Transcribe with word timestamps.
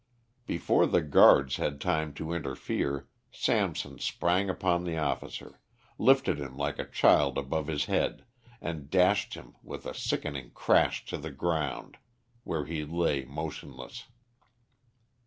Before 0.47 0.87
the 0.87 1.03
guards 1.03 1.57
had 1.57 1.79
time 1.79 2.11
to 2.15 2.33
interfere, 2.33 3.07
Samson 3.31 3.99
sprang 3.99 4.49
upon 4.49 4.83
the 4.83 4.97
officer, 4.97 5.59
lifted 5.99 6.39
him 6.39 6.57
like 6.57 6.79
a 6.79 6.89
child 6.89 7.37
above 7.37 7.67
his 7.67 7.85
head, 7.85 8.25
and 8.61 8.89
dashed 8.89 9.35
him 9.35 9.53
with 9.61 9.85
a 9.85 9.93
sickening 9.93 10.49
crash 10.55 11.05
to 11.05 11.19
the 11.19 11.29
ground, 11.29 11.97
where 12.43 12.65
he 12.65 12.83
lay 12.83 13.25
motionless. 13.25 14.07